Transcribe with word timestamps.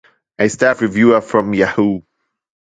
A 0.39 0.49
staff 0.49 0.81
reviewer 0.81 1.21
from 1.21 1.53
Yahoo! 1.53 2.01